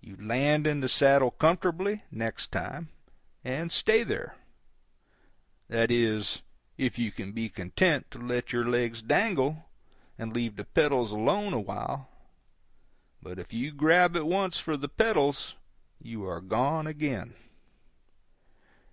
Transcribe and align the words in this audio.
You 0.00 0.14
land 0.20 0.68
in 0.68 0.78
the 0.82 0.88
saddle 0.88 1.32
comfortably, 1.32 2.04
next 2.12 2.52
time, 2.52 2.90
and 3.42 3.72
stay 3.72 4.04
there—that 5.64 5.90
is, 5.90 6.42
if 6.78 6.96
you 6.96 7.10
can 7.10 7.32
be 7.32 7.48
content 7.48 8.08
to 8.12 8.18
let 8.20 8.52
your 8.52 8.70
legs 8.70 9.02
dangle, 9.02 9.68
and 10.16 10.32
leave 10.32 10.54
the 10.54 10.64
pedals 10.64 11.10
alone 11.10 11.52
a 11.54 11.60
while; 11.60 12.08
but 13.20 13.40
if 13.40 13.52
you 13.52 13.72
grab 13.72 14.14
at 14.14 14.26
once 14.26 14.60
for 14.60 14.76
the 14.76 14.88
pedals, 14.88 15.56
you 15.98 16.22
are 16.24 16.40
gone 16.40 16.86
again. 16.86 17.34